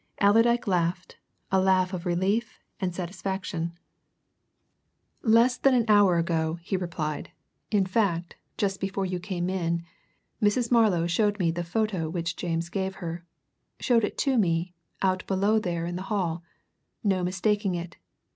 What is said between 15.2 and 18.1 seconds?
below there in the hall. No mistaking it!